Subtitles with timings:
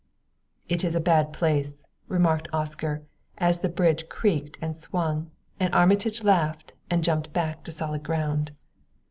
[0.67, 3.03] "It is a bad place," remarked Oscar,
[3.37, 8.51] as the bridge creaked and swung, and Armitage laughed and jumped back to solid ground.